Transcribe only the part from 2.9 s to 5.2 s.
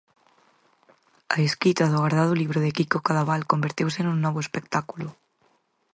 Cadaval converteuse nun novo espectáculo.